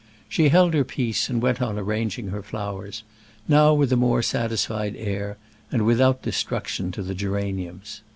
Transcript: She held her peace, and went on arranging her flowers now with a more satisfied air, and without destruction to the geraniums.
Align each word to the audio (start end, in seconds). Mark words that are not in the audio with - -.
She 0.27 0.49
held 0.49 0.73
her 0.73 0.83
peace, 0.83 1.29
and 1.29 1.43
went 1.43 1.61
on 1.61 1.77
arranging 1.77 2.29
her 2.29 2.41
flowers 2.41 3.03
now 3.47 3.71
with 3.75 3.93
a 3.93 3.95
more 3.95 4.23
satisfied 4.23 4.95
air, 4.95 5.37
and 5.71 5.85
without 5.85 6.23
destruction 6.23 6.91
to 6.93 7.03
the 7.03 7.13
geraniums. 7.13 8.01